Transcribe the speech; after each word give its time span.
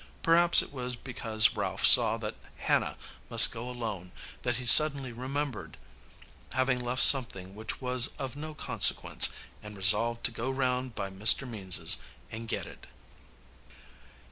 Perhaps 0.23 0.63
it 0.63 0.73
was 0.73 0.95
because 0.95 1.55
Ralph 1.55 1.85
saw 1.85 2.17
that 2.17 2.33
Hannah 2.57 2.97
must 3.29 3.51
go 3.51 3.69
alone 3.69 4.11
that 4.41 4.55
he 4.55 4.65
suddenly 4.65 5.11
remembered 5.13 5.77
having 6.53 6.79
left 6.79 7.03
something 7.03 7.53
which 7.53 7.79
was 7.81 8.07
of 8.17 8.35
no 8.35 8.55
consequence, 8.55 9.29
and 9.61 9.77
resolved 9.77 10.23
to 10.23 10.31
go 10.31 10.49
round 10.49 10.95
by 10.95 11.11
Mr. 11.11 11.47
Means's 11.47 11.97
and 12.31 12.47
get 12.47 12.65
it. 12.65 12.87